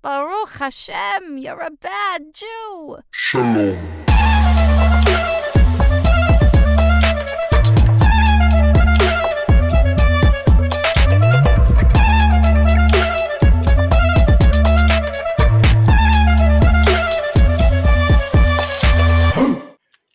[0.00, 2.98] Baruch Hashem, you're a bad Jew.
[3.10, 4.04] Shalom.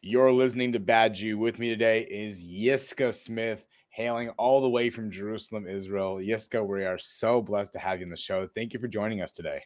[0.02, 1.38] You're listening to Bad Jew.
[1.38, 6.16] With me today is Yiscah Smith, hailing all the way from Jerusalem, Israel.
[6.16, 8.48] Yiscah, we are so blessed to have you on the show.
[8.56, 9.62] Thank you for joining us today.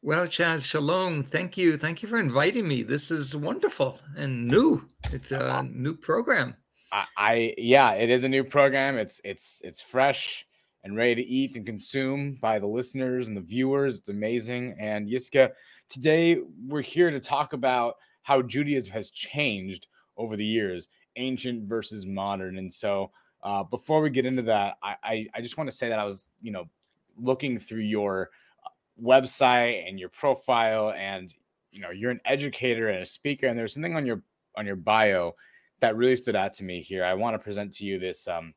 [0.00, 1.24] Well, Chaz, shalom.
[1.24, 1.76] Thank you.
[1.76, 2.84] Thank you for inviting me.
[2.84, 4.88] This is wonderful and new.
[5.12, 5.64] It's a uh-huh.
[5.72, 6.54] new program.
[6.92, 8.96] I, I yeah, it is a new program.
[8.96, 10.46] It's it's it's fresh
[10.84, 13.98] and ready to eat and consume by the listeners and the viewers.
[13.98, 14.76] It's amazing.
[14.78, 15.50] And Yiscah,
[15.88, 20.86] today we're here to talk about how Judaism has changed over the years,
[21.16, 22.58] ancient versus modern.
[22.58, 23.10] And so,
[23.42, 26.04] uh, before we get into that, I, I, I just want to say that I
[26.04, 26.68] was, you know,
[27.18, 28.30] looking through your
[28.64, 28.68] uh,
[29.02, 31.34] website and your profile, and
[31.70, 34.22] you know, you're an educator and a speaker, and there's something on your
[34.56, 35.34] on your bio
[35.80, 37.04] that really stood out to me here.
[37.04, 38.54] I want to present to you this um,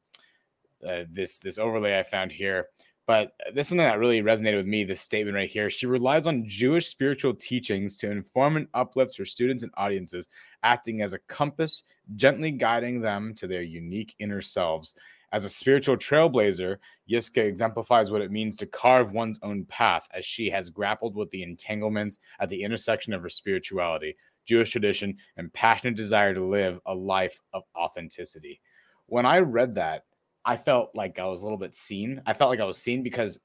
[0.88, 2.68] uh, this this overlay I found here.
[3.08, 4.84] But uh, this is something that really resonated with me.
[4.84, 5.70] This statement right here.
[5.70, 10.28] She relies on Jewish spiritual teachings to inform and uplift her students and audiences,
[10.64, 11.84] acting as a compass,
[12.16, 14.96] gently guiding them to their unique inner selves.
[15.32, 16.78] As a spiritual trailblazer,
[17.10, 21.30] Yiscah exemplifies what it means to carve one's own path as she has grappled with
[21.32, 26.80] the entanglements at the intersection of her spirituality, Jewish tradition, and passionate desire to live
[26.86, 28.62] a life of authenticity.
[29.08, 30.06] When I read that,
[30.46, 32.22] I felt like I was a little bit seen.
[32.26, 33.40] I felt like I was seen because,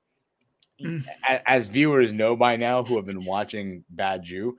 [0.80, 1.04] Mm.
[1.46, 4.56] as viewers know by now who have been watching Bad Jew,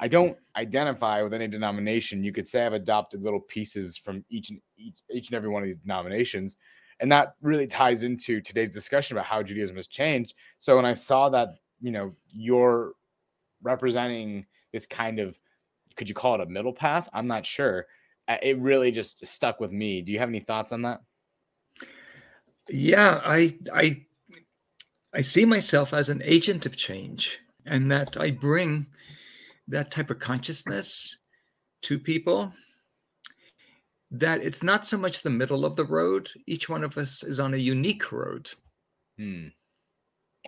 [0.00, 2.24] I don't identify with any denomination.
[2.24, 5.62] You could say I've adopted little pieces from each and each, each and every one
[5.62, 6.56] of these denominations,
[6.98, 10.34] and that really ties into today's discussion about how Judaism has changed.
[10.58, 12.94] So when I saw that, you know, you're
[13.62, 15.38] representing this kind of,
[15.96, 17.08] could you call it a middle path?
[17.12, 17.86] I'm not sure.
[18.42, 20.02] It really just stuck with me.
[20.02, 21.00] Do you have any thoughts on that?
[22.70, 24.02] Yeah, I I
[25.12, 28.86] I see myself as an agent of change, and that I bring
[29.68, 31.18] that type of consciousness
[31.82, 32.52] to people.
[34.12, 36.30] That it's not so much the middle of the road.
[36.46, 38.50] Each one of us is on a unique road.
[39.18, 39.48] Hmm.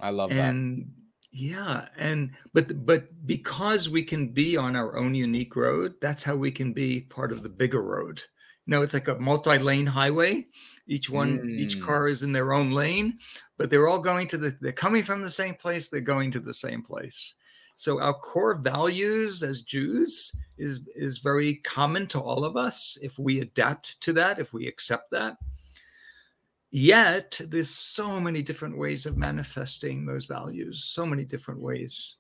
[0.00, 0.38] I love that.
[0.38, 0.90] and
[1.32, 6.36] yeah and but but because we can be on our own unique road that's how
[6.36, 8.22] we can be part of the bigger road
[8.66, 10.46] you know it's like a multi-lane highway
[10.86, 11.84] each one each Mm.
[11.84, 13.18] car is in their own lane
[13.56, 16.40] but they're all going to the they're coming from the same place they're going to
[16.40, 17.34] the same place.
[17.76, 23.18] So our core values as jews is is very common to all of us if
[23.18, 25.36] we adapt to that if we accept that.
[26.70, 32.16] Yet there's so many different ways of manifesting those values so many different ways.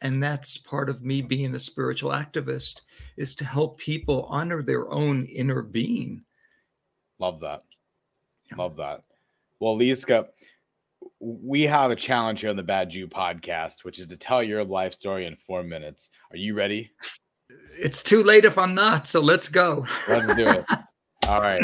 [0.00, 2.82] And that's part of me being a spiritual activist
[3.16, 6.24] is to help people honor their own inner being
[7.20, 7.64] Love that.
[8.50, 8.56] Yeah.
[8.56, 9.04] Love that.
[9.60, 10.26] Well, Yiscah,
[11.20, 14.64] we have a challenge here on the Bad Jew podcast, which is to tell your
[14.64, 16.10] life story in four minutes.
[16.32, 16.90] Are you ready?
[17.72, 20.64] it's too late if i'm not so let's go Let's do it.
[21.28, 21.62] All right.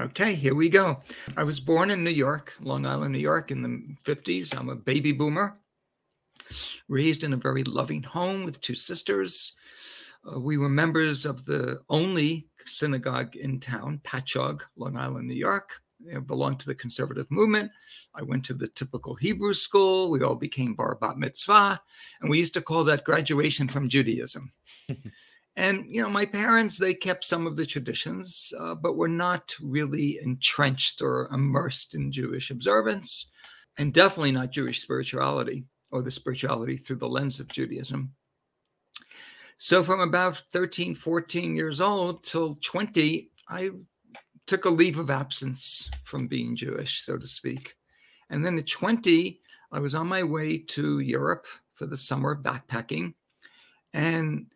[0.00, 1.00] Okay, here we go.
[1.36, 4.56] I was born in New York, Long Island, New York, in the 50s.
[4.56, 5.58] I'm a baby boomer,
[6.88, 9.54] raised in a very loving home with two sisters.
[10.28, 15.80] Uh, we were members of the only synagogue in town, Patchogue, Long Island, New York.
[16.06, 17.70] It belonged to the conservative movement.
[18.14, 20.10] I went to the typical Hebrew school.
[20.10, 21.80] We all became bar bat mitzvah,
[22.20, 24.52] and we used to call that graduation from Judaism.
[25.58, 29.56] And you know, my parents they kept some of the traditions, uh, but were not
[29.60, 33.32] really entrenched or immersed in Jewish observance,
[33.76, 38.14] and definitely not Jewish spirituality or the spirituality through the lens of Judaism.
[39.60, 43.70] So, from about 13, 14 years old till 20, I
[44.46, 47.74] took a leave of absence from being Jewish, so to speak.
[48.30, 49.40] And then at 20,
[49.72, 53.14] I was on my way to Europe for the summer backpacking.
[53.92, 54.46] And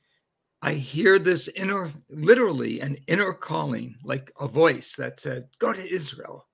[0.62, 5.94] I hear this inner, literally an inner calling, like a voice that said, Go to
[5.94, 6.46] Israel.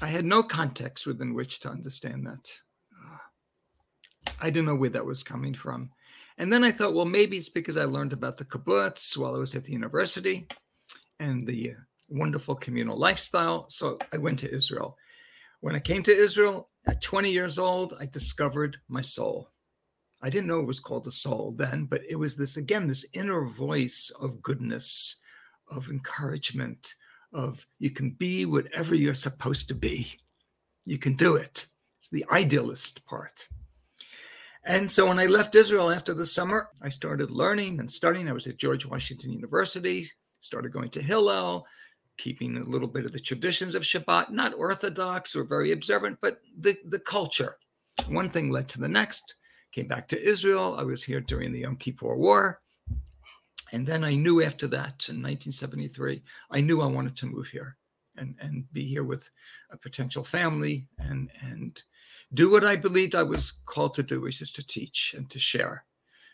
[0.00, 2.52] I had no context within which to understand that.
[4.40, 5.90] I didn't know where that was coming from.
[6.42, 9.38] And then I thought, well, maybe it's because I learned about the kibbutz while I
[9.38, 10.48] was at the university
[11.20, 11.74] and the uh,
[12.08, 13.66] wonderful communal lifestyle.
[13.68, 14.98] So I went to Israel.
[15.60, 19.52] When I came to Israel at 20 years old, I discovered my soul.
[20.20, 23.06] I didn't know it was called a soul then, but it was this again, this
[23.12, 25.20] inner voice of goodness,
[25.70, 26.92] of encouragement,
[27.32, 30.10] of you can be whatever you're supposed to be.
[30.86, 31.66] You can do it.
[32.00, 33.46] It's the idealist part.
[34.64, 38.28] And so when I left Israel after the summer, I started learning and studying.
[38.28, 40.08] I was at George Washington University,
[40.40, 41.66] started going to Hillel,
[42.16, 46.38] keeping a little bit of the traditions of Shabbat, not orthodox or very observant, but
[46.58, 47.56] the, the culture.
[48.08, 49.34] One thing led to the next.
[49.72, 50.76] Came back to Israel.
[50.78, 52.60] I was here during the Yom Kippur War.
[53.72, 57.76] And then I knew after that in 1973, I knew I wanted to move here
[58.16, 59.28] and, and be here with
[59.70, 61.82] a potential family and, and
[62.34, 65.38] do what I believed I was called to do, which is to teach and to
[65.38, 65.84] share.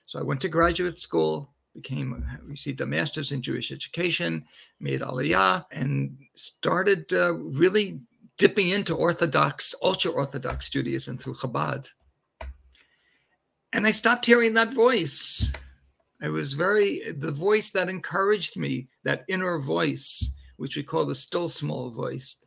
[0.06, 4.44] So I went to graduate school, became received a master's in Jewish education,
[4.80, 8.00] made Aliyah, and started uh, really
[8.36, 11.88] dipping into Orthodox, ultra Orthodox Judaism through Chabad.
[13.72, 15.52] And I stopped hearing that voice.
[16.22, 21.14] It was very, the voice that encouraged me, that inner voice, which we call the
[21.14, 22.44] still small voice.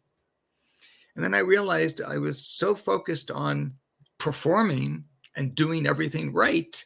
[1.15, 3.73] And then I realized I was so focused on
[4.17, 5.03] performing
[5.35, 6.83] and doing everything right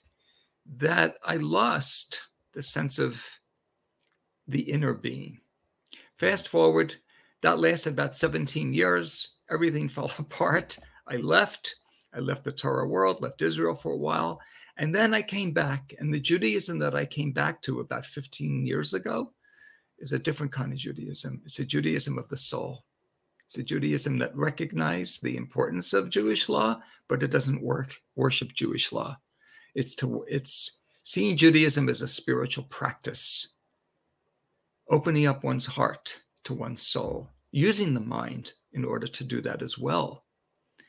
[0.77, 2.21] that I lost
[2.53, 3.21] the sense of
[4.47, 5.39] the inner being.
[6.17, 6.95] Fast forward,
[7.41, 9.35] that lasted about 17 years.
[9.49, 10.77] Everything fell apart.
[11.07, 11.75] I left.
[12.13, 14.39] I left the Torah world, left Israel for a while.
[14.77, 15.93] And then I came back.
[15.99, 19.33] And the Judaism that I came back to about 15 years ago
[19.99, 21.41] is a different kind of Judaism.
[21.45, 22.84] It's a Judaism of the soul.
[23.47, 28.53] It's a Judaism that recognizes the importance of Jewish law, but it doesn't work worship
[28.53, 29.17] Jewish law.
[29.75, 33.55] It's to it's seeing Judaism as a spiritual practice,
[34.89, 39.61] opening up one's heart to one's soul, using the mind in order to do that
[39.61, 40.25] as well.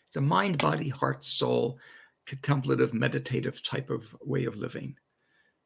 [0.06, 1.78] It's a mind, body, heart, soul,
[2.26, 4.96] contemplative, meditative type of way of living.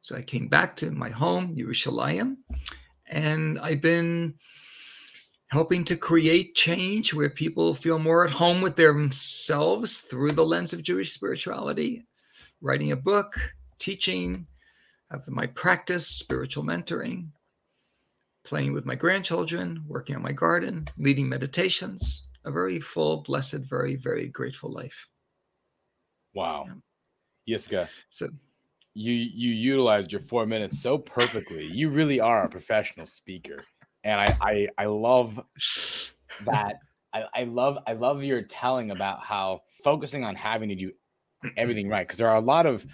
[0.00, 2.36] So I came back to my home, Yerushalayim,
[3.06, 4.34] and I've been
[5.50, 10.73] helping to create change where people feel more at home with themselves through the lens
[10.73, 12.06] of Jewish spirituality,
[12.61, 13.35] writing a book,
[13.79, 14.47] teaching,
[15.11, 17.31] have my practice, spiritual mentoring,
[18.44, 23.96] playing with my grandchildren, working on my garden, leading meditations, a very full, blessed, very,
[23.96, 25.08] very grateful life.
[26.32, 26.67] Wow.
[27.44, 27.56] Yeah.
[27.56, 27.88] Yiscah.
[28.11, 28.29] So
[28.94, 31.67] you you utilized your four minutes so perfectly.
[31.67, 33.64] You really are a professional speaker.
[34.05, 35.41] And I I, I love
[36.44, 36.76] that.
[37.12, 40.93] I, I love I love your telling about how focusing on having to do
[41.56, 42.06] everything right.
[42.06, 42.87] Because there are a lot of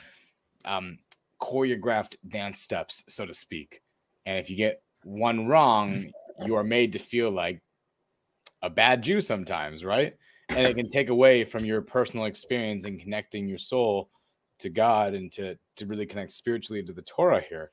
[0.64, 0.98] um
[1.40, 3.82] choreographed dance steps, so to speak.
[4.24, 6.10] And if you get one wrong,
[6.44, 7.60] you are made to feel like
[8.62, 10.14] a bad Jew sometimes, right?
[10.48, 14.10] And it can take away from your personal experience and connecting your soul
[14.58, 17.72] to God and to to really connect spiritually to the Torah here.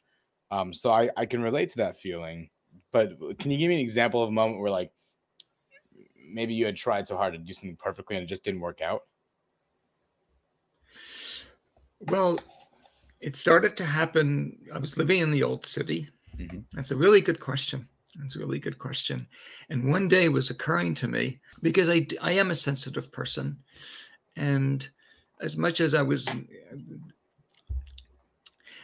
[0.52, 2.50] Um, so I, I can relate to that feeling.
[2.94, 4.92] But can you give me an example of a moment where like
[6.32, 8.82] maybe you had tried so hard to do something perfectly and it just didn't work
[8.82, 9.02] out?
[12.00, 12.40] Well,
[13.20, 14.58] it started to happen.
[14.74, 16.08] I was living in the old city.
[16.38, 16.60] Mm-hmm.
[16.74, 17.88] That's a really good question.
[18.20, 19.26] That's a really good question.
[19.70, 23.58] And one day was occurring to me because I, I am a sensitive person.
[24.36, 24.88] And
[25.42, 26.30] as much as I was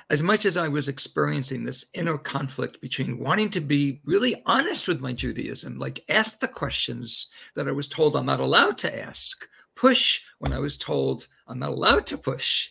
[0.10, 4.88] as much as I was experiencing this inner conflict between wanting to be really honest
[4.88, 9.00] with my Judaism, like ask the questions that I was told I'm not allowed to
[9.00, 12.70] ask, push when I was told I'm not allowed to push,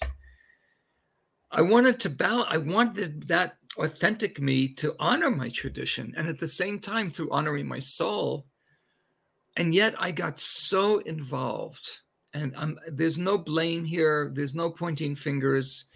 [1.50, 6.38] I wanted to balance, I wanted that authentic me to honor my tradition and at
[6.38, 8.46] the same time through honoring my soul.
[9.56, 11.88] And yet I got so involved.
[12.34, 15.86] And I'm, there's no blame here, there's no pointing fingers.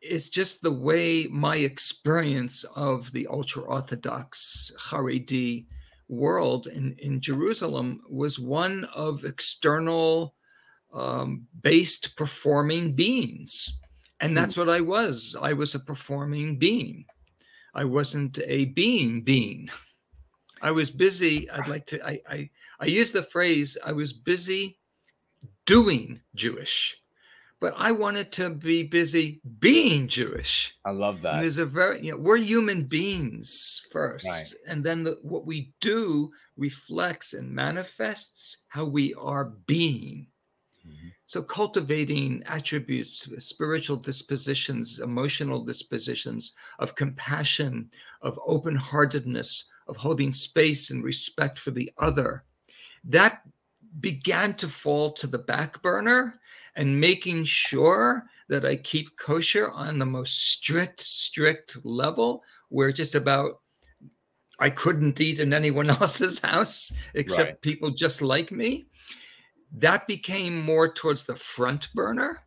[0.00, 5.66] It's just the way my experience of the ultra Orthodox Haredi
[6.08, 10.34] world in, in Jerusalem was one of external
[10.92, 13.80] um, based performing beings
[14.20, 15.34] and that's what I was.
[15.40, 17.06] I was a performing being.
[17.74, 19.70] I wasn't a being being.
[20.60, 21.48] I was busy.
[21.50, 24.78] I'd like to, I, I, I use the phrase, I was busy
[25.64, 26.99] doing Jewish,
[27.60, 30.74] but I wanted to be busy being Jewish.
[30.84, 31.34] I love that.
[31.34, 34.26] And there's a very, you know, we're human beings first.
[34.26, 34.52] Right.
[34.66, 40.26] And then the, what we do reflects and manifests how we are being.
[40.86, 41.12] Mhm.
[41.26, 47.90] So, cultivating attributes, spiritual dispositions, emotional dispositions of compassion,
[48.22, 52.44] of open heartedness, of holding space and respect for the other,
[53.04, 53.42] that
[54.00, 56.40] began to fall to the back burner
[56.76, 63.14] and making sure that I keep kosher on the most strict, strict level where just
[63.14, 63.60] about
[64.58, 67.60] I couldn't eat in anyone else's house except Right.
[67.62, 68.86] people just like me
[69.72, 72.44] that became more towards the front burner.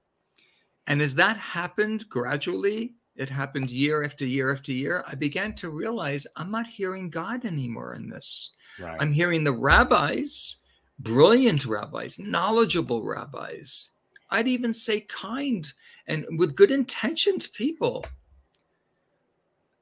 [0.87, 5.69] And as that happened gradually, it happened year after year after year, I began to
[5.69, 8.51] realize I'm not hearing God anymore in this.
[8.81, 8.97] Right.
[8.99, 10.57] I'm hearing the rabbis,
[10.99, 13.91] brilliant rabbis, knowledgeable rabbis.
[14.33, 15.71] I'd even say kind
[16.07, 18.03] and with good intentioned people.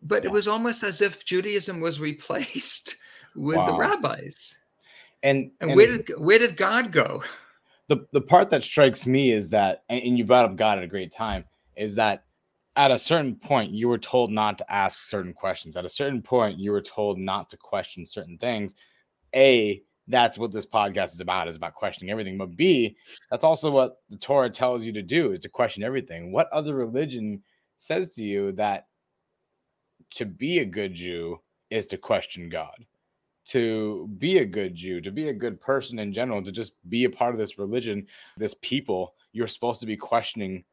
[0.03, 0.29] But Yeah.
[0.29, 2.97] it was almost as if Judaism was replaced
[3.35, 4.57] with the rabbis.
[5.23, 7.23] and, And, and where did where did God go?
[7.87, 10.87] the the part that strikes me is that and you brought up God at a
[10.87, 12.25] great time is that
[12.75, 16.21] at a certain point you were told not to ask certain questions at a certain
[16.21, 18.75] point you were told not to question certain things
[19.35, 22.95] a that's what this podcast is about is about questioning everything but b
[23.29, 26.75] that's also what the torah tells you to do is to question everything what other
[26.75, 27.41] religion
[27.77, 28.87] says to you that
[30.11, 31.39] to be a good jew
[31.69, 32.85] is to question god
[33.45, 37.05] to be a good Jew, to be a good person in general, to just be
[37.05, 38.05] a part of this religion,
[38.37, 40.63] this people, you're supposed to be questioning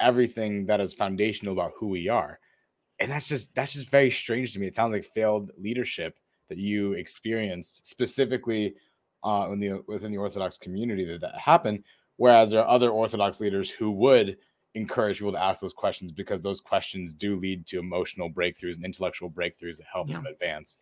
[0.00, 2.38] everything that is foundational about who we are.
[2.98, 4.66] And that's just that's just very strange to me.
[4.66, 8.74] It sounds like failed leadership that you experienced specifically
[9.26, 11.82] uh, in the within the Orthodox community that that happened.
[12.16, 14.38] Whereas there are other Orthodox leaders who would
[14.74, 18.84] encourage people to ask those questions because those questions do lead to emotional breakthroughs and
[18.84, 20.16] intellectual breakthroughs that help Yeah.
[20.16, 20.78] them advance.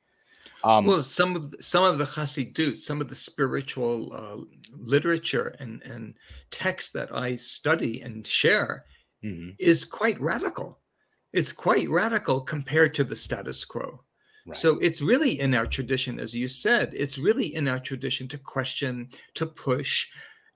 [0.62, 4.44] Um, well, some of the, some of the Chassidut, some of the spiritual uh,
[4.76, 6.14] literature and and
[6.50, 8.84] texts that I study and share
[9.24, 10.78] mhm, is quite radical.
[11.32, 14.04] It's quite radical compared to the status quo.
[14.46, 14.56] Right.
[14.56, 18.38] So it's really in our tradition, as you said, it's really in our tradition to
[18.38, 20.08] question, to push,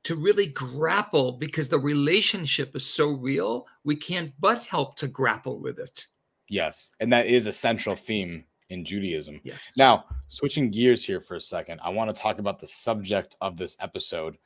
[0.04, 3.66] to really grapple because the relationship is so real.
[3.84, 6.06] We can't but help to grapple with it.
[6.48, 9.40] Yes, and that is a central theme in Judaism.
[9.42, 9.68] Yes.
[9.76, 13.56] Now, switching gears here for a second, I want to talk about the subject of
[13.56, 14.36] this episode.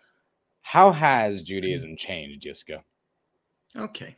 [0.62, 2.82] How has Judaism changed, Yiscah?
[3.76, 4.16] Okay.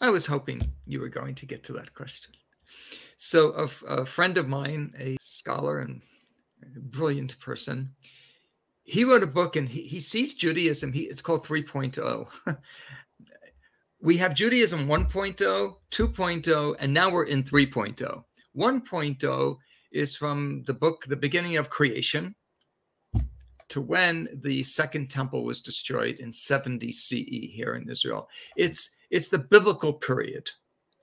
[0.00, 2.34] I was hoping you were going to get to that question.
[3.16, 6.02] So, a, friend of mine, a scholar and
[6.76, 7.90] brilliant person,
[8.82, 10.92] he wrote a book and he, he sees Judaism.
[10.92, 12.28] He, it's called 3.0.
[14.00, 18.24] we have Judaism 1.0, 2.0, and now we're in 3.0.
[18.56, 19.56] 1.0
[19.92, 22.34] is from the book, The Beginning of Creation,
[23.68, 28.28] to when the second temple was destroyed in 70 CE here in Israel.
[28.56, 30.50] It's it's the biblical period.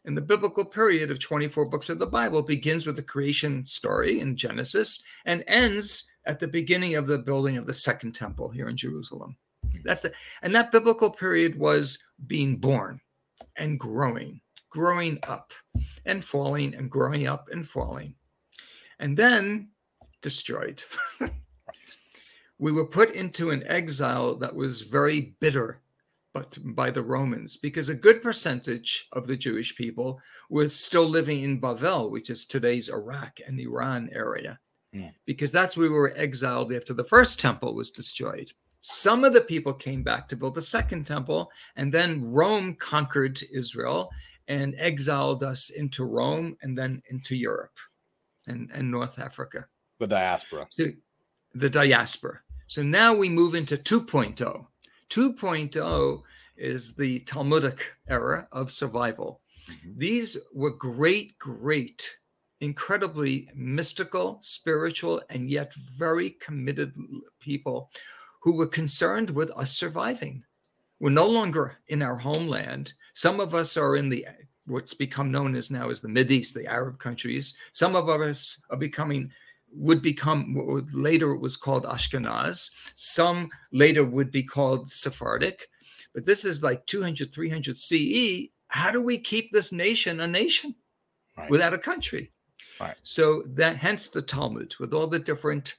[0.05, 4.20] And the biblical period of 24 books of the Bible begins with the creation story
[4.20, 8.67] in Genesis and ends at the beginning of the building of the second temple here
[8.67, 9.38] in Jerusalem.
[9.84, 13.00] That's the and that biblical period was being born
[13.58, 15.53] and growing, growing up
[16.05, 18.15] and falling and growing up and falling.
[19.00, 19.70] And then
[20.22, 20.84] destroyed.
[22.60, 25.81] we were put into an exile that was very bitter
[26.33, 30.19] but by the Romans because a good percentage of the Jewish people
[30.50, 34.59] was still living in Bavel, which is today's Iraq and Iran area,
[34.93, 35.07] Hmm.
[35.25, 38.51] because that's where we were exiled after the first temple was destroyed.
[38.81, 43.39] Some of the people came back to build the second temple, and then Rome conquered
[43.53, 44.09] Israel
[44.47, 47.77] and exiled us into Rome and then into Europe
[48.47, 49.65] and, and North Africa
[50.00, 50.67] The diaspora.
[50.71, 50.88] so
[51.53, 52.39] the diaspora.
[52.67, 54.65] So now we move into 2.0.
[55.12, 56.24] 2.0
[56.56, 59.41] is the Talmudic era of survival.
[59.68, 59.98] Mhm.
[59.98, 62.18] These were great, great,
[62.62, 66.96] incredibly mystical, spiritual, and yet very committed
[67.39, 67.91] people
[68.41, 70.44] who were concerned with us surviving.
[71.00, 72.94] We're no longer in our homeland.
[73.13, 74.25] Some of us are in the
[74.68, 77.58] what's become known as now as the Mid East, the Arab countries.
[77.74, 79.32] Some of us are becoming
[79.73, 82.71] would become what later it was called Ashkenaz.
[82.95, 85.67] Some later would be called Sephardic.
[86.13, 88.49] But this is like 200, 300 CE.
[88.67, 90.75] How do we keep this nation a nation
[91.37, 91.49] Right.
[91.49, 92.31] without a country?
[92.79, 92.97] Right.
[93.03, 95.75] So that hence the Talmud with all the different,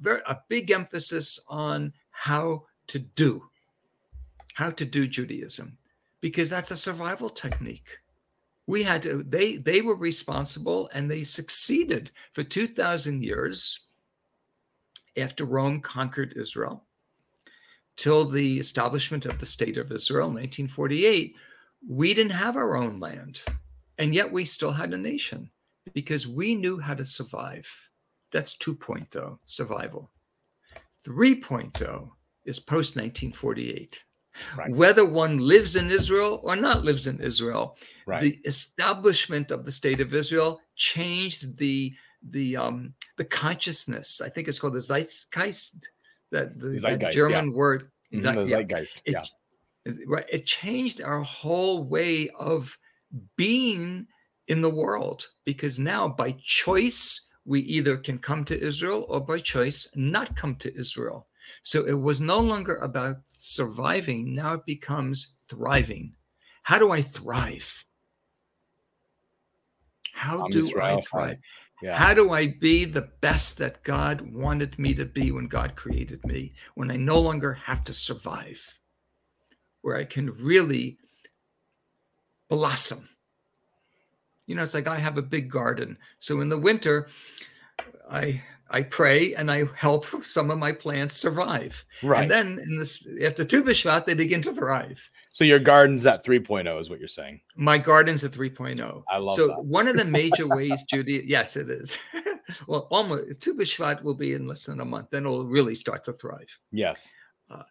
[0.00, 3.48] very a big emphasis on how to do,
[4.54, 5.78] how to do Judaism,
[6.20, 7.98] because that's a survival technique
[8.66, 13.80] we had to they they were responsible and they succeeded for 2000 years
[15.16, 16.84] after rome conquered israel
[17.96, 21.34] till the establishment of the state of israel in 1948
[21.88, 23.42] we didn't have our own land
[23.98, 25.50] and yet we still had a nation
[25.92, 27.68] because we knew how to survive.
[28.32, 30.10] That's 2.0 survival.
[31.06, 32.10] 3.0
[32.44, 34.04] is post 1948
[34.56, 34.70] Right.
[34.70, 37.76] whether one lives in israel or not lives in israel
[38.06, 38.20] Right.
[38.22, 41.92] the establishment of the state of Israel changed the
[42.30, 44.20] the um the consciousness.
[44.20, 45.80] I think it's called the Zeitgeist,
[46.30, 48.56] that the, the Zeitgeist, German word Mhm, Exactly, the yeah.
[48.58, 49.02] zeitgeist.
[49.04, 49.14] It,
[49.86, 49.92] yeah.
[50.06, 52.76] right, it changed our whole way of
[53.36, 54.06] being
[54.48, 59.38] in the world because now by choice we either can come to Israel or by
[59.40, 61.25] choice not come to Israel.
[61.62, 64.34] So it was no longer about surviving.
[64.34, 66.14] Now it becomes thriving.
[66.62, 67.84] How do I thrive?
[70.12, 71.38] How I'm do I thrive?
[71.82, 71.96] Yeah.
[71.96, 76.24] How do I be the best that God wanted me to be when God created
[76.24, 78.80] me, when I no longer have to survive,
[79.82, 80.96] where I can really
[82.48, 83.08] blossom?
[84.46, 85.98] You know, it's like I have a big garden.
[86.18, 87.08] So in the winter,
[88.10, 91.84] I I pray and I help some of my plants survive.
[92.02, 92.22] right.
[92.22, 95.08] And then in this after Tu B'Shvat, they begin to thrive.
[95.30, 97.40] so your garden's at 3.0 is what you're saying.
[97.54, 99.02] My garden's at 3.0.
[99.08, 99.42] I love that.
[99.42, 99.64] so that.
[99.64, 101.96] one of the major ways, Judy, yes, it is.
[102.66, 105.10] well, almost Tu B'Shvat will be in less than a month.
[105.10, 106.58] Then it'll really start to thrive.
[106.72, 107.12] Yes.
[107.50, 107.62] Uh,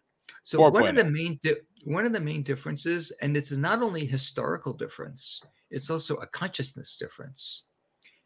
[0.42, 1.10] so one of the oh.
[1.10, 6.16] main di- one of the main differences, and it's not only historical difference, it's also
[6.16, 7.66] a consciousness difference.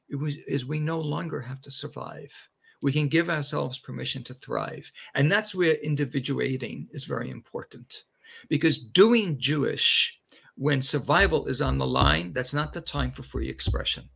[0.09, 2.33] It was is we no longer have to survive.
[2.83, 8.05] We can give ourselves permission to thrive, and that's where individuating is very important.
[8.49, 10.21] Because doing Jewish
[10.61, 14.09] when survival is on the line, that's not the time for free expression.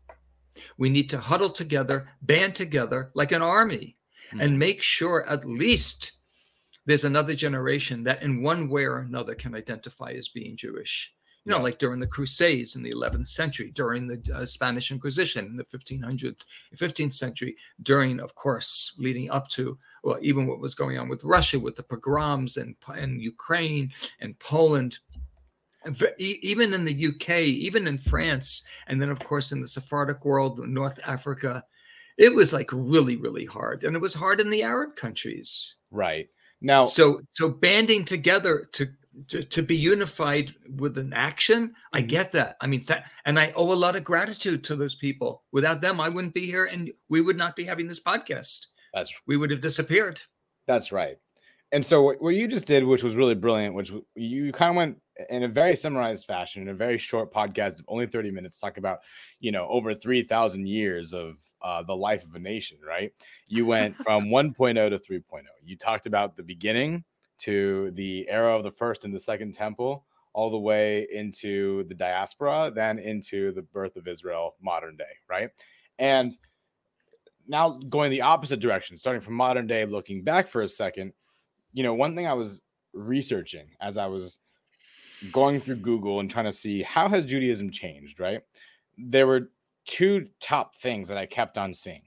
[0.76, 3.96] We need to huddle together, band together like an army,
[4.30, 4.40] hmm.
[4.40, 6.18] and make sure at least
[6.84, 11.13] there's another generation that in one way or another can identify as being Jewish.
[11.44, 11.64] You know, Yes.
[11.64, 15.64] like during the Crusades in the 11th century, during the uh, Spanish Inquisition in the
[15.64, 21.08] 1500s, 15th century, during, of course, leading up to, well, even what was going on
[21.08, 24.98] with Russia, with the pogroms and, and Ukraine and Poland,
[25.84, 29.68] and ve- even in the UK, even in France, and then, of course, in the
[29.68, 31.62] Sephardic world, North Africa,
[32.16, 33.84] it was like really, really hard.
[33.84, 35.76] And it was hard in the Arab countries.
[35.90, 36.28] Right.
[36.62, 38.86] Now, So so banding together to
[39.28, 42.08] to, to be unified with an action, I Mhm.
[42.08, 42.56] get that.
[42.60, 45.44] I mean that and I owe a lot of gratitude to those people.
[45.52, 48.66] Without them, I wouldn't be here and we would not be having this podcast.
[48.92, 50.20] that's We would have disappeared.
[50.66, 51.16] That's right.
[51.72, 54.76] And so what, what you just did, which was really brilliant, which you kind of
[54.76, 58.58] went in a very summarized fashion in a very short podcast of only 30 minutes,
[58.60, 59.00] talk about,
[59.40, 63.12] you know, over 3,000 years of uh, the life of a nation, right?
[63.48, 65.42] You went from 1.0 to 3.0.
[65.64, 67.04] You talked about the beginning
[67.38, 71.94] to the era of the first and the second temple, all the way into the
[71.94, 75.50] diaspora, then into the birth of Israel, modern day, right?
[75.98, 76.36] And
[77.46, 81.12] now going the opposite direction, starting from modern day, looking back for a second,
[81.72, 82.60] you know, one thing I was
[82.92, 84.38] researching as I was
[85.32, 88.40] going through Google and trying to see how has Judaism changed, right?
[88.98, 89.50] There were
[89.86, 92.02] two top things that I kept on seeing,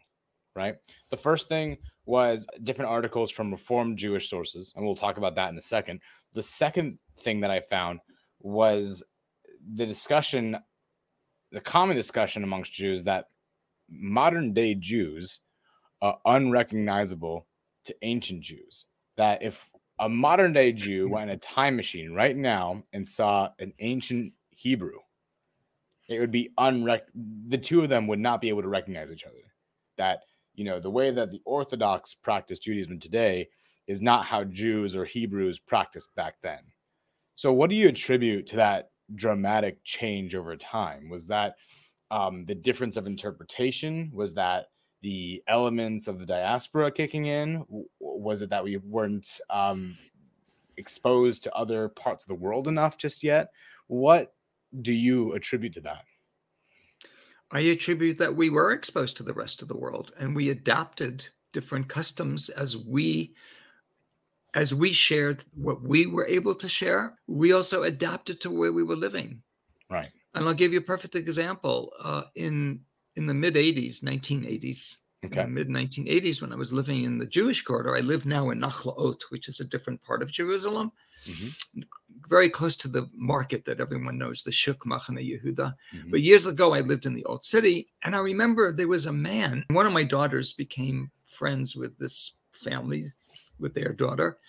[0.56, 0.76] right?
[1.10, 5.52] The first thing was different articles from Reformed Jewish sources, and we'll talk about that
[5.52, 6.00] in a second.
[6.34, 8.00] The second thing that I found
[8.40, 9.04] was
[9.76, 10.58] the discussion,
[11.52, 13.26] the common discussion amongst Jews that
[13.90, 15.42] modern day Jews
[16.02, 17.46] are unrecognizable
[17.86, 18.86] to ancient Jews.
[19.18, 23.50] That if a modern day Jew went in a time machine right now and saw
[23.60, 25.00] an ancient Hebrew,
[26.08, 27.02] it would be unrec.
[27.50, 29.36] The two of them would not be able to recognize each other.
[29.98, 30.20] That
[30.58, 33.48] you know the way that the Orthodox practice Judaism today
[33.88, 36.60] is not how Jews or Hebrews practiced back then.
[37.36, 41.10] So, what do you attribute to that dramatic change over time?
[41.10, 41.56] Was that
[42.12, 44.12] um, the difference of interpretation?
[44.14, 44.66] Was that
[45.02, 47.64] the elements of the diaspora kicking in?
[48.00, 49.96] Was it that we weren't um,
[50.78, 53.52] exposed to other parts of the world enough just yet?
[53.88, 54.34] What
[54.82, 56.04] do you attribute to that?
[57.52, 61.28] I attribute that we were exposed to the rest of the world and we adopted
[61.54, 63.36] different customs as we
[64.54, 68.84] as we shared what we were able to share we also adapted to where we
[68.84, 69.42] were living
[69.90, 70.12] Right.
[70.34, 72.84] and i'll give you a perfect example uh, in
[73.16, 75.46] in the mid 80s 1980s Okay.
[75.46, 79.22] mid 1980s when i was living in the jewish quarter i live now in nachlaot
[79.30, 80.92] which is a different part of jerusalem
[81.28, 81.52] Mhm.
[82.28, 86.12] Very close to the market that everyone knows the shuk machane yehuda Mhm.
[86.12, 89.14] but years ago, I lived in the old city, and I remember there was a
[89.14, 89.66] man.
[89.70, 93.06] One of my daughters became friends with this family,
[93.60, 94.40] with their daughter.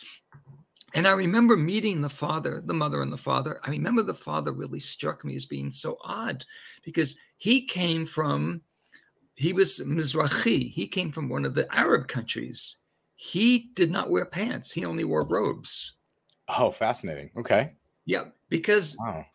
[0.95, 3.61] And I remember meeting the father, the mother, and the father.
[3.63, 6.45] I remember the father really struck me as being so odd
[6.83, 8.63] because he came from,
[9.37, 10.73] he was Mizrahi.
[10.73, 12.79] He came from one of the Arab countries.
[13.17, 15.95] He did not wear pants, he only wore robes.
[16.49, 17.31] Oh, fascinating.
[17.37, 17.73] Okay.
[18.07, 19.27] Yeah, because Wow.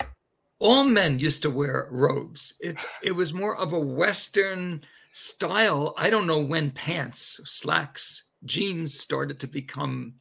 [0.60, 2.56] all men used to wear robes.
[2.60, 5.94] It it was more of a Western style.
[5.98, 10.16] I don't know when pants, slacks, jeans started to become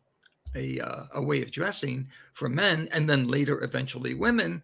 [0.55, 4.63] a, uh, a way of dressing for men and then later eventually women.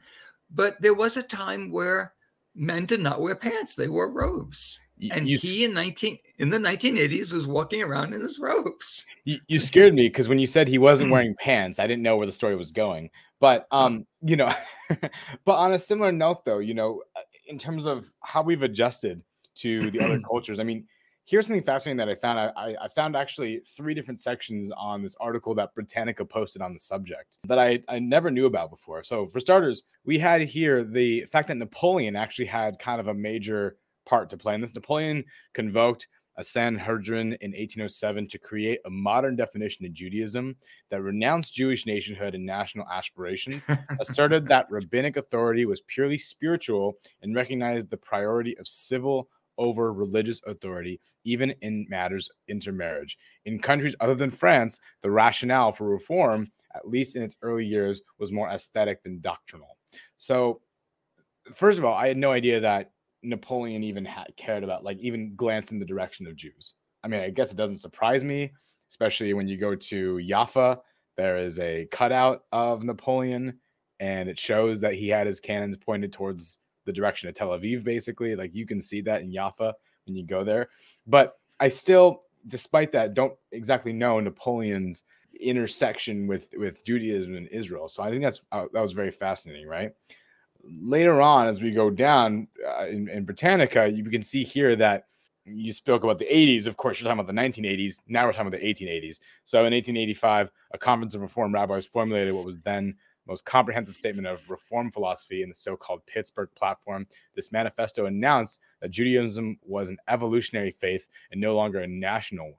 [0.51, 2.13] But there was a time where
[2.55, 4.79] men did not wear pants; they wore robes.
[5.13, 9.07] And you, he in nineteen in the nineteen eighties was walking around in his robes.
[9.25, 12.17] You, you scared me because when you said he wasn't wearing pants, I didn't know
[12.17, 13.11] where the story was going.
[13.41, 14.53] But um, you know,
[15.45, 19.23] but on a similar note, though, you know, uh, in terms of how we've adjusted
[19.57, 20.87] to the other cultures, I mean,
[21.25, 22.39] here's something fascinating that I found.
[22.39, 26.81] I, I, found actually three different sections on this article that Britannica posted on the
[26.81, 29.05] subject that I, I never knew about before.
[29.05, 33.15] So, for starters, we had here the fact that Napoleon actually had kind of a
[33.15, 33.77] major
[34.09, 34.75] part to play in this.
[34.75, 40.55] Napoleon convoked a Sanhedrin in 1807 to create a modern definition of Judaism
[40.89, 43.67] that renounced Jewish nationhood and national aspirations,
[44.01, 50.41] asserted that rabbinic authority was purely spiritual, and recognized the priority of civil over religious
[50.47, 53.19] authority, even in matters intermarriage.
[53.45, 58.01] In countries other than France, the rationale for reform, at least in its early years,
[58.21, 59.77] was more aesthetic than doctrinal.
[60.17, 60.61] So,
[61.53, 62.93] first of all, I had no idea that
[63.29, 66.75] Napoleon even had cared about, like, even glance in the direction of Jews.
[67.05, 68.53] I mean, I guess it doesn't surprise me,
[68.89, 70.81] especially when you go to Jaffa.
[71.17, 73.59] There is a cutout of Napoleon,
[74.01, 77.85] and it shows that he had his cannons pointed towards the direction of Tel Aviv,
[77.85, 78.35] basically.
[78.35, 79.75] Like you can see that in Jaffa
[80.07, 80.69] when you go there.
[81.07, 85.05] But I still, despite that, don't exactly know Napoleon's
[85.41, 87.89] intersection with with Judaism and Israel.
[87.89, 89.93] So I think that's uh, that was very fascinating, right?
[90.65, 95.07] Later on, as we go down uh, in, in Britannica, you can see here that
[95.45, 96.67] you spoke about the 80s.
[96.67, 98.01] Of course, you're talking about the 1980s.
[98.07, 99.21] Now we're talking about the 1880s.
[99.45, 102.95] So in 1885, a conference of reform rabbis formulated what was then
[103.29, 107.07] most comprehensive statement of reform philosophy in the so called Pittsburgh Platform.
[107.37, 112.55] This manifesto announced that Judaism was an evolutionary faith and no longer a national one.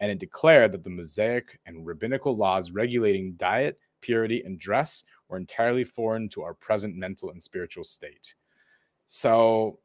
[0.00, 5.36] And it declared that the Mosaic and rabbinical laws regulating diet, purity, and dress were
[5.36, 8.34] entirely foreign to our present mental and spiritual state.
[9.06, 9.78] So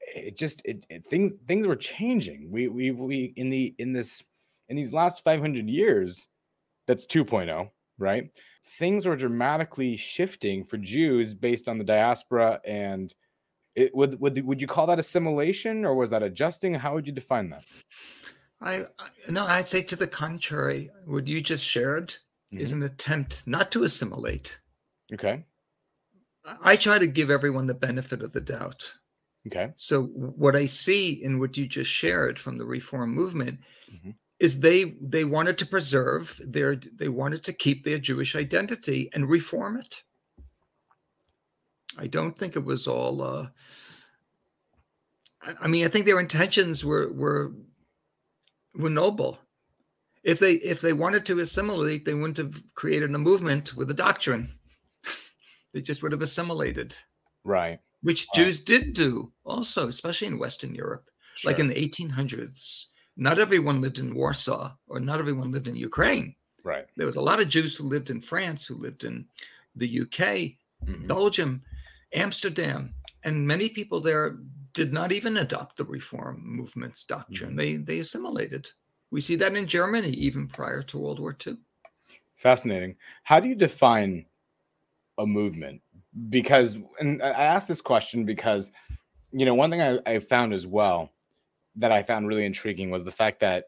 [0.00, 2.50] it just it, it, things things were changing.
[2.50, 4.22] We we we in the in this
[4.68, 6.28] in these last 500 years,
[6.86, 8.30] that's 2.0, right?
[8.68, 13.14] things were dramatically shifting for Jews based on the diaspora and
[13.74, 17.12] it would would would you call that assimilation or was that adjusting how would you
[17.12, 17.64] define that
[18.60, 22.10] I, I no I'd say to the contrary what you just shared
[22.52, 22.58] mm-hmm.
[22.58, 24.58] is an attempt not to assimilate
[25.12, 25.44] okay
[26.62, 28.92] I try to give everyone the benefit of the doubt
[29.46, 33.60] okay so what I see in what you just shared from the reform movement
[33.92, 39.10] mm-hmm is they they wanted to preserve their they wanted to keep their Jewish identity
[39.12, 40.02] and reform it.
[41.96, 43.22] I don't think it was all.
[43.22, 43.48] Uh,
[45.60, 47.52] I, mean, I think their intentions were were
[48.74, 49.38] were noble.
[50.22, 53.94] If they if they wanted to assimilate, they wouldn't have created a movement with a
[53.94, 54.52] doctrine.
[55.72, 56.96] They just would have assimilated.
[57.44, 57.80] Right.
[58.02, 58.26] Which.
[58.34, 61.50] Jews did do also, especially in Western Europe, sure.
[61.50, 62.86] like in the 1800s
[63.18, 66.34] not everyone lived in Warsaw or not everyone lived in Ukraine.
[66.62, 66.86] Right.
[66.96, 69.26] There was a lot of Jews who lived in France, who lived in
[69.74, 70.18] the UK,
[70.86, 71.06] mm-hmm.
[71.06, 71.62] Belgium,
[72.14, 74.38] Amsterdam, and many people there
[74.72, 77.50] did not even adopt the reform movement's doctrine.
[77.50, 77.58] Mm-hmm.
[77.58, 78.70] They they assimilated.
[79.10, 81.56] We see that in Germany even prior to World War II.
[82.36, 82.94] Fascinating.
[83.24, 84.26] How do you define
[85.18, 85.80] a movement?
[86.30, 88.72] Because and I asked this question because
[89.32, 91.10] you know one thing I, I found as well
[91.76, 93.66] that I found really intriguing was the fact that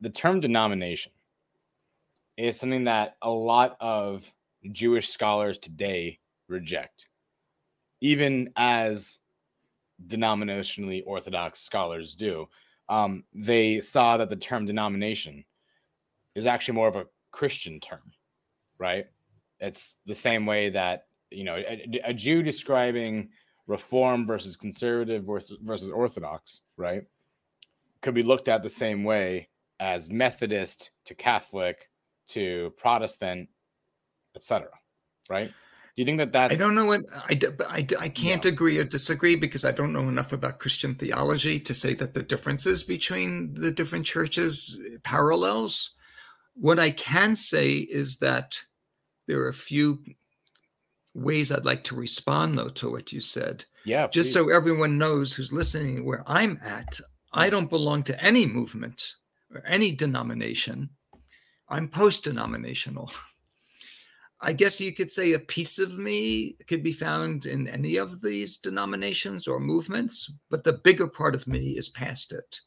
[0.00, 1.12] the term denomination
[2.36, 4.24] is something that a lot of
[4.70, 7.08] Jewish scholars today reject,
[8.00, 9.18] even as
[10.06, 12.48] denominationally orthodox scholars do.
[12.88, 15.44] Um, they saw that the term denomination
[16.34, 18.12] is actually more of a Christian term,
[18.78, 19.06] right?
[19.62, 23.30] It's the same way that you know a, a Jew describing
[23.66, 27.04] reform versus conservative versus, versus orthodox, right?
[28.02, 29.48] could be looked at the same way
[29.80, 31.88] as Methodist to Catholic
[32.28, 33.48] to Protestant,
[34.36, 34.68] etc.
[35.30, 35.48] Right?
[35.48, 36.54] Do you think that that's?
[36.54, 40.08] I don't know what I I, I can't agree or disagree because I don't know
[40.08, 45.92] enough about Christian theology to say that the differences between the different churches eh, parallels.
[46.54, 48.62] What I can say is that
[49.32, 49.98] there are a few
[51.14, 53.64] ways I'd like to respond though to what you said.
[53.86, 54.08] Yeah.
[54.08, 54.34] Just please.
[54.34, 57.00] so everyone knows who's listening where I'm at.
[57.32, 59.14] I don't belong to any movement
[59.50, 60.90] or any denomination.
[61.70, 63.10] I'm post denominational.
[64.42, 68.20] I guess you could say a piece of me could be found in any of
[68.20, 72.60] these denominations or movements, but the bigger part of me is past it.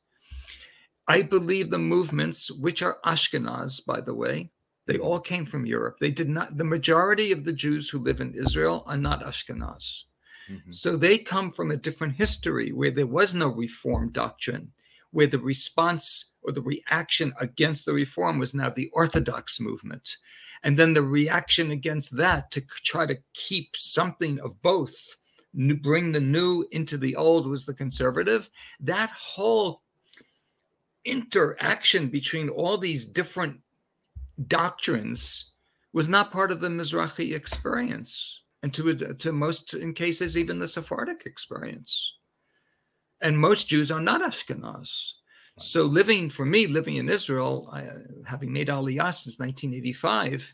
[1.08, 4.49] I believe the movements, which are Ashkenaz, by the way,
[4.87, 5.97] They all came from Europe.
[5.99, 10.03] They did not, the majority of the Jews who live in Israel are not Ashkenaz.
[10.47, 10.73] Mhm.
[10.73, 14.73] So they come from a different history where there was no reform doctrine,
[15.11, 20.17] where the response or the reaction against the reform was now the Orthodox movement.
[20.61, 25.15] And then the reaction against that to try to keep something of both,
[25.81, 28.49] bring the new into the old was the conservative.
[28.79, 29.83] That whole
[31.05, 33.61] interaction between all these different
[34.47, 35.51] doctrines
[35.93, 40.67] was not part of the Mizrahi experience, and to to most in cases even the
[40.67, 42.13] Sephardic experience.
[43.21, 45.13] And most Jews are not Ashkenaz.
[45.57, 47.87] So living for me, living in Israel, I,
[48.27, 50.53] having made Aliyah since 1985,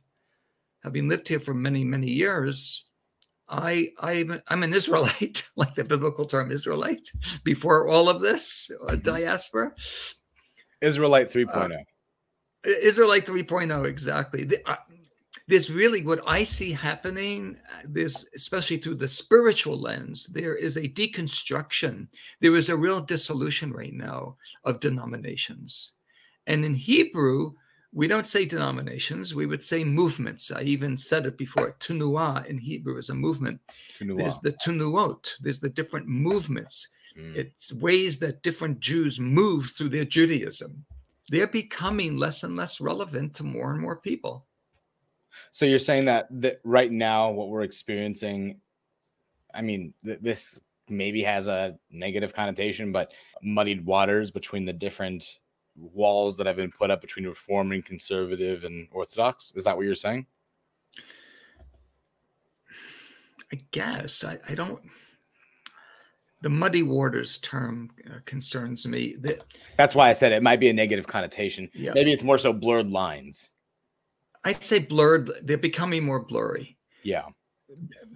[0.83, 2.85] having lived here for many many years,
[3.49, 7.11] I I'm, I'm an Israelite, like the biblical term Israelite.
[7.43, 9.03] Before all of this uh, Mhm.
[9.03, 9.73] diaspora,
[10.81, 11.39] Israelite oh.
[11.39, 11.83] 3.0.
[12.63, 14.43] Israelite 3.0, exactly.
[14.43, 14.75] The- uh,
[15.47, 17.57] There's really what I see happening.
[17.83, 20.27] this especially through the spiritual lens.
[20.27, 22.07] There is a deconstruction.
[22.39, 25.95] There is a real dissolution right now of denominations,
[26.47, 27.53] and in Hebrew,
[27.93, 29.35] we don't say denominations.
[29.35, 30.51] We would say movements.
[30.51, 31.75] I even said it before.
[31.79, 33.59] Tunuah in Hebrew is a movement.
[34.17, 35.33] There's the tunuot.
[35.41, 36.87] There's the different movements.
[37.17, 37.35] Mm.
[37.35, 40.85] It's ways that different Jews move through their Judaism.
[41.31, 44.45] They're becoming less and less relevant to more and more people.
[45.53, 48.59] So you're saying that that right now what we're experiencing,
[49.53, 55.39] I mean, th- this maybe has a negative connotation, but muddied waters between the different
[55.77, 59.53] walls that have been put up between reform and conservative and orthodox.
[59.55, 60.25] Is that what you're saying?
[63.53, 64.81] I guess I, I don't.
[66.41, 69.15] The muddy waters term uh, concerns me.
[69.21, 69.43] That
[69.77, 71.69] That's why I said it might be a negative connotation.
[71.73, 71.91] Yeah.
[71.93, 73.49] Maybe it's more so blurred lines.
[74.43, 75.29] I'd say blurred.
[75.43, 77.25] They're becoming more blurry Yeah.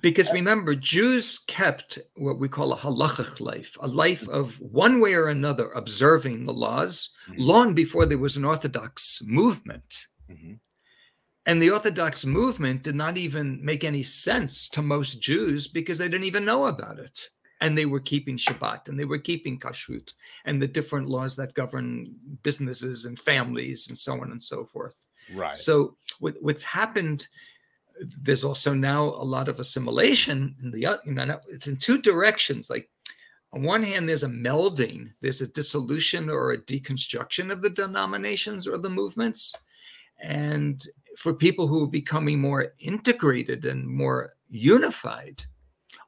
[0.01, 5.13] because remember, Jews kept what we call a halachic life, a life of one way
[5.13, 7.35] or another observing the laws Mhm.
[7.37, 10.07] long before there was an Orthodox movement.
[10.31, 10.59] Mhm.
[11.45, 16.09] And the Orthodox movement did not even make any sense to most Jews because they
[16.09, 17.29] didn't even know about it.
[17.65, 20.13] And they were keeping Shabbat and they were keeping Kashrut
[20.45, 22.05] and the different laws that govern
[22.43, 25.07] businesses and families and so on and so forth.
[25.33, 25.57] Right.
[25.57, 27.27] So, what, what's happened,
[28.21, 32.69] there's also now a lot of assimilation in the, you know, it's in two directions.
[32.69, 32.87] Like,
[33.51, 38.67] on one hand, there's a melding, there's a dissolution or a deconstruction of the denominations
[38.67, 39.55] or the movements.
[40.21, 40.85] And
[41.17, 45.45] for people who are becoming more integrated and more unified,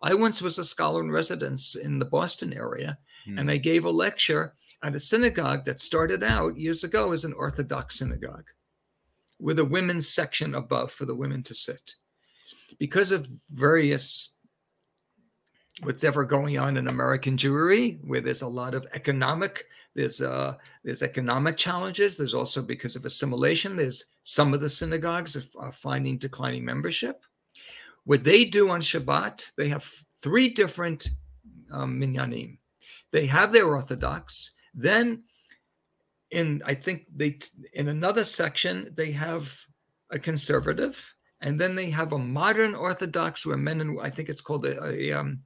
[0.01, 3.39] I once was a scholar in residence in the Boston area, Hmm.
[3.39, 7.33] and I gave a lecture at a synagogue that started out years ago as an
[7.33, 8.45] Orthodox synagogue
[9.39, 11.95] with a women's section above for the women to sit.
[12.79, 14.35] Because of various
[15.81, 20.55] what's ever going on in American Jewry, where there's a lot of economic, there's uh
[20.83, 22.15] there's economic challenges.
[22.17, 23.75] There's also because of assimilation.
[23.75, 27.23] There's some of the synagogues are, are finding declining membership.
[28.07, 29.85] What they do on Shabbat, they have
[30.23, 31.09] three different
[31.69, 32.57] um, minyanim.
[33.11, 34.51] They have their Orthodox.
[34.73, 35.23] Then,
[36.31, 37.37] in I think they
[37.73, 39.53] in another section they have
[40.09, 40.95] a conservative,
[41.41, 44.81] and then they have a modern Orthodox where men and I think it's called a,
[44.85, 45.41] a um,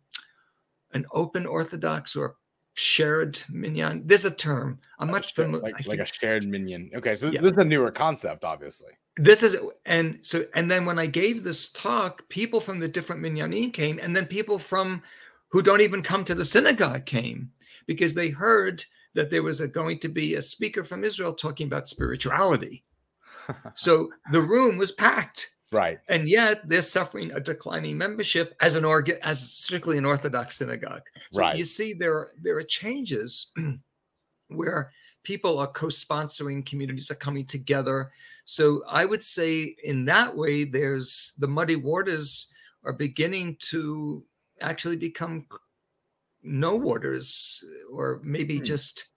[0.93, 2.35] an open Orthodox or
[2.73, 4.03] shared minyan.
[4.05, 4.79] There's a term.
[4.99, 5.61] I'm much familiar.
[5.73, 6.89] like, like a shared minyan.
[6.95, 7.41] Okay, so th- Yeah.
[7.41, 8.91] this is a newer concept, obviously.
[9.17, 13.21] this is and so and then when i gave this talk people from the different
[13.21, 15.03] minyanim came and then people from
[15.49, 17.51] who don't even come to the synagogue came
[17.87, 18.81] because they heard
[19.13, 22.85] that there was a, going to be a speaker from israel talking about spirituality
[23.75, 25.99] so the room was packed right.
[26.09, 31.03] and yet they're suffering a declining membership as an organ as strictly an orthodox synagogue
[31.31, 31.57] so Right.
[31.57, 33.51] you see there are there are changes
[34.47, 34.91] where
[35.23, 38.11] people are co-sponsoring communities are coming together
[38.45, 42.47] so i would say in that way there's the muddy waters
[42.83, 44.23] are beginning to
[44.61, 45.45] actually become
[46.43, 48.63] no waters or maybe Hmm.
[48.63, 49.07] just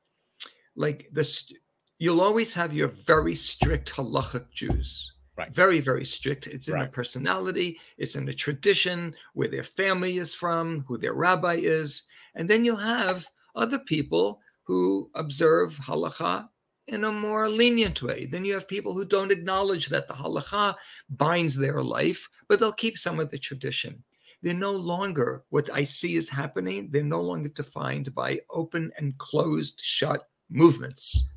[0.77, 1.51] like this
[1.99, 5.53] you'll always have your very strict halachic jews Right.
[5.53, 10.33] very very strict it's in their personality it's in the tradition where their family is
[10.33, 12.05] from who their rabbi is
[12.37, 16.49] and then you'll have other people who observe halacha
[16.87, 18.27] in a more lenient way.
[18.27, 20.75] Then you have people who don't acknowledge that the halacha
[21.11, 24.03] binds their life, but they'll keep some of the tradition.
[24.43, 26.91] They're no longer what I see is happening.
[26.91, 31.31] They're no longer defined by open and closed, shut movements.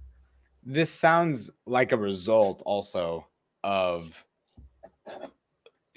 [0.63, 3.25] This sounds like a result also
[3.67, 4.10] of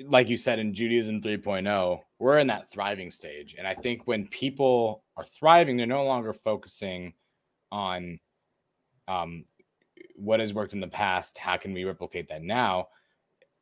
[0.06, 3.54] like you said in Judaism 3.0, we're in that thriving stage.
[3.56, 7.12] And I think when people are thriving, they're no longer focusing
[7.70, 8.18] on
[9.06, 9.44] um,
[10.16, 11.38] what has worked in the past.
[11.38, 12.88] How can we replicate that now?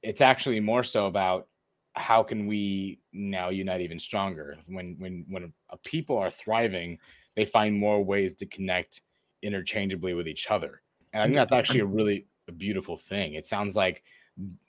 [0.02, 1.48] It's actually more so about
[1.92, 4.56] how can we now unite even stronger.
[4.68, 6.98] When when when a people are thriving,
[7.36, 9.02] they find more ways to connect
[9.42, 10.80] interchangeably with each other.
[11.12, 13.34] And I think that's actually a really a beautiful thing.
[13.34, 14.02] It sounds like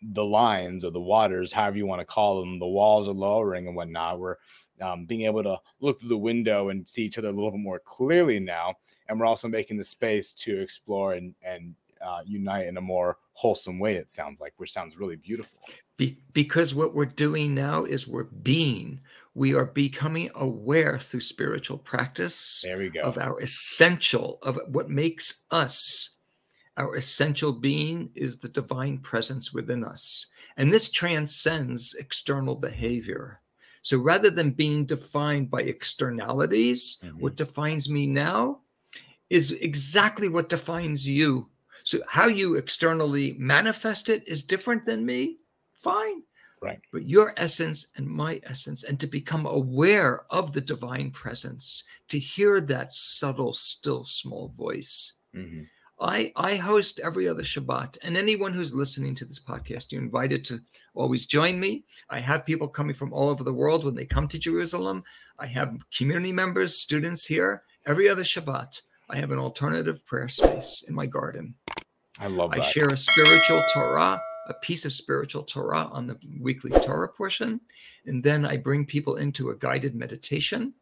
[0.02, 3.68] the lines or the waters, however you want to call them, the walls are lowering
[3.68, 4.20] and whatnot.
[4.20, 4.38] We're
[4.82, 7.60] um, being able to look through the window and see each other a little bit
[7.60, 8.76] more clearly now,
[9.08, 13.18] and we're also making the space to explore and and uh, unite in a more
[13.34, 13.96] wholesome way.
[13.96, 15.60] It sounds like, which sounds really beautiful.
[15.98, 19.02] Be- because what we're doing now is we're being,
[19.34, 22.62] we are becoming aware through spiritual practice.
[22.64, 23.02] There we go.
[23.02, 26.19] Of our essential, of what makes us
[26.80, 30.28] our essential being is the divine presence within us.
[30.56, 33.42] And this transcends external behavior.
[33.82, 37.20] So rather than being defined by externalities, mm-hmm.
[37.20, 38.62] what defines me now
[39.30, 41.50] is exactly what defines you.
[41.84, 45.38] So how you externally manifest it is different than me.
[45.82, 46.24] Fine.
[46.62, 46.80] Right.
[46.92, 52.20] But your essence and my essence, and to become aware of the divine presence, to
[52.20, 55.14] hear that subtle, still, small voice.
[55.36, 55.64] Mm-hmm
[56.02, 60.46] I, I host every other Shabbat, and anyone who's listening to this podcast, you're invited
[60.46, 60.62] to
[60.94, 61.84] always join me.
[62.10, 65.04] I have people coming from all over the world when they come to Jerusalem.
[65.40, 67.64] I have community members, students here.
[67.86, 71.54] Every other Shabbat, I have an alternative prayer space in my garden.
[72.18, 72.62] I love that.
[72.62, 77.60] I share a spiritual Torah, a piece of spiritual Torah on the weekly Torah portion.
[78.06, 80.74] And then I bring people into a guided meditation.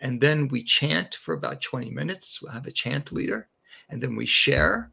[0.00, 2.42] And then we chant for about 20 minutes.
[2.42, 3.48] We'll have a chant leader
[3.88, 4.90] and then we share,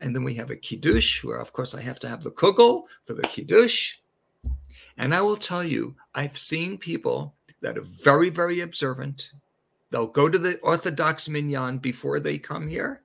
[0.00, 2.84] and then we have a kiddush, where of course I have to have the kugel
[3.04, 3.96] for the kiddush.
[4.96, 9.30] And I will tell you, I've seen people that are very, very observant.
[9.90, 13.02] They'll go to the Orthodox minyan before they come here,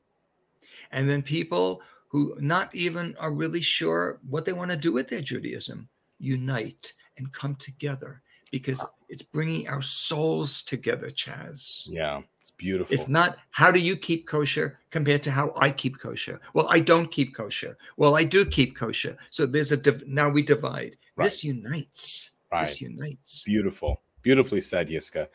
[0.91, 5.07] and then people who not even are really sure what they want to do with
[5.07, 8.21] their Judaism unite and come together
[8.53, 11.89] because it's bringing our souls together, Chaz.
[11.89, 12.93] Yeah, it's beautiful.
[12.93, 16.39] It's not how do you keep kosher compared to how I keep kosher.
[16.53, 17.75] Well, I don't keep kosher.
[17.97, 19.17] Well, I do keep kosher.
[19.31, 20.97] So there's a div- now we divide.
[21.15, 21.25] Right.
[21.25, 22.33] This unites.
[22.51, 22.61] Right.
[22.61, 23.43] This unites.
[23.43, 24.01] Beautiful.
[24.21, 25.27] Beautifully said, Yiscah.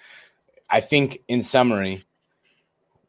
[0.71, 2.05] I think in summary,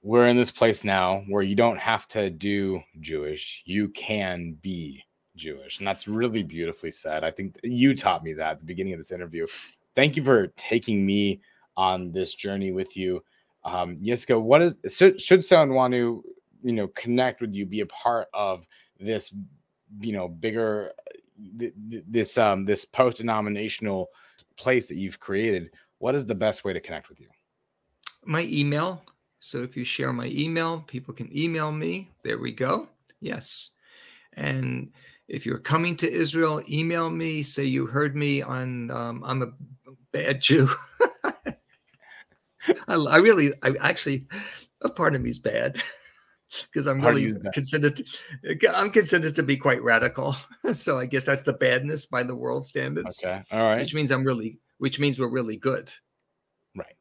[0.02, 3.62] we're in this place now where you don't have to do Jewish.
[3.66, 5.04] You can be
[5.36, 5.78] Jewish.
[5.78, 7.24] And that's really beautifully said.
[7.24, 9.46] I think you taught me that at the beginning of this interview
[9.96, 11.42] thank you for taking me
[11.78, 13.24] on this journey with you.
[13.64, 16.24] Um, Yiscah, what is should, should someone want to
[16.64, 18.66] you know connect with you, be a part of
[19.00, 19.34] this
[20.00, 20.92] you know bigger
[21.38, 24.10] this um this post denominational
[24.58, 25.70] place that you've created?
[26.00, 27.28] What is the best way to connect with you?
[28.26, 29.04] My email.
[29.40, 32.10] So if you share my email, people can email me.
[32.24, 32.90] There we go.
[33.22, 33.72] Yes.
[34.34, 34.92] And
[35.30, 37.44] if you're coming to Israel, email me.
[37.44, 38.92] Say you heard me on.
[38.92, 39.52] Um, I'm a
[40.12, 40.70] bad Jew.
[42.88, 44.28] I, I, really, I actually,
[44.82, 45.82] a part of me is bad
[46.72, 47.98] because I'm really considered.
[47.98, 48.04] To,
[48.68, 50.36] uh, I'm considered to be quite radical.
[50.74, 53.24] so I guess that's the badness by the world standards.
[53.24, 53.80] Okay, all right.
[53.80, 55.92] Which means I'm really, which means we're really good.
[56.76, 56.96] Right.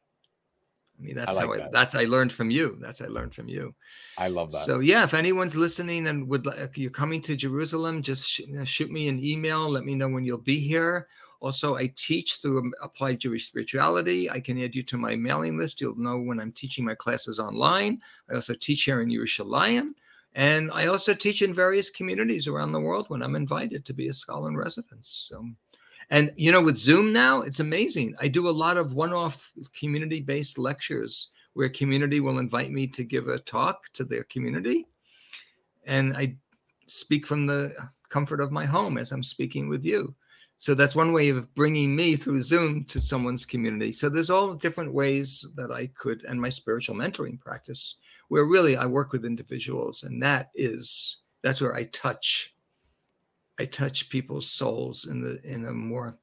[0.97, 1.71] I mean, that's I like how I, that.
[1.71, 2.77] that's I learned from you.
[2.81, 3.73] That's I learned from you.
[4.17, 4.59] I love that.
[4.59, 8.65] So yeah, if anyone's listening and would like you're coming to Jerusalem, just sh- uh,
[8.65, 9.69] shoot me an email.
[9.69, 11.07] Let me know when you'll be here.
[11.39, 14.29] Also, I teach through um, Applied Jewish Spirituality.
[14.29, 15.79] I can add you to my mailing list.
[15.79, 18.01] You'll know when I'm teaching my classes online.
[18.29, 19.91] I also teach here in Yerushalayim.
[20.35, 24.09] And I also teach in various communities around the world when I'm invited to be
[24.09, 25.07] a scholar in residence.
[25.29, 25.45] So,
[26.09, 28.15] and you know, with Zoom now, it's amazing.
[28.19, 33.27] I do a lot of one-off community-based lectures where community will invite me to give
[33.27, 34.85] a talk to their community,
[35.85, 36.37] and I
[36.85, 37.73] speak from the
[38.09, 40.15] comfort of my home as I'm speaking with you.
[40.59, 43.93] So that's one way of bringing me through Zoom to someone's community.
[43.93, 47.95] So there's all different ways that I could, and my spiritual mentoring practice,
[48.27, 52.53] where really I work with individuals, and that is that's where I touch,
[53.57, 56.17] I touch people's souls in the in a more,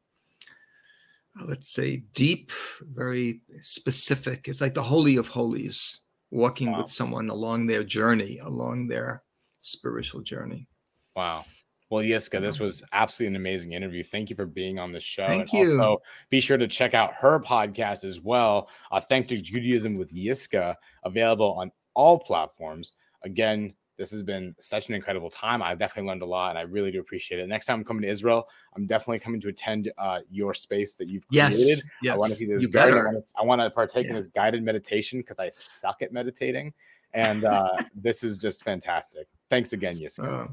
[1.40, 4.48] uh, let's say, deep, very specific.
[4.48, 6.78] It's like the holy of holies, walking wow.
[6.78, 9.22] with someone along their journey, along their
[9.62, 10.68] spiritual journey.
[11.16, 11.46] Wow.
[11.90, 14.02] Well, Yiscah, this was absolutely an amazing interview.
[14.02, 15.26] Thank you for being on the show.
[15.28, 15.80] Thank and you.
[15.80, 20.74] Also, be sure to check out her podcast as well, Authentic Judaism with Yiscah,
[21.04, 22.94] available on all platforms.
[23.22, 25.62] Again, This has been such an incredible time.
[25.62, 27.46] I've definitely learned a lot, and I really do appreciate it.
[27.48, 31.08] Next time I'm coming to Israel, I'm definitely coming to attend uh, your space that
[31.08, 31.54] you've Yes.
[31.56, 31.82] created.
[32.02, 32.12] yes.
[32.14, 32.68] I want to see this You.
[32.68, 33.04] I better.
[33.10, 36.74] want to, I want to partake in this guided meditation because I suck at meditating,
[37.14, 39.28] and uh, this is just fantastic.
[39.48, 40.44] Thanks again, Yiscah.
[40.44, 40.48] Uh,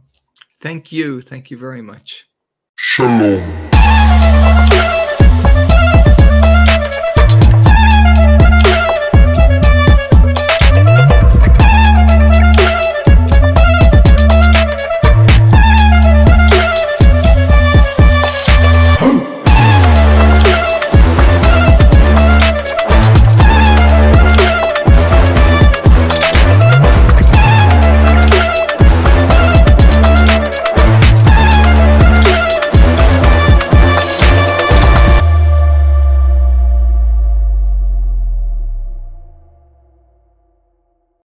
[0.61, 1.21] thank you.
[1.21, 2.27] Thank you very much.
[2.75, 3.72] Shalom.